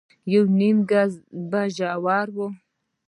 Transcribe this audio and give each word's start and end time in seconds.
يونيم 0.33 0.77
ګز 0.91 1.11
به 1.49 1.61
ژور 1.75 2.27
و. 2.35 2.37